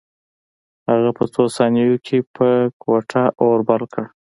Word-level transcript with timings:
هغه 0.89 1.09
په 1.17 1.23
څو 1.33 1.43
ثانیو 1.55 1.95
کې 2.05 2.17
په 2.35 2.47
کوټه 2.83 3.23
اور 3.43 3.59
بل 3.69 3.81
کړ 3.93 4.05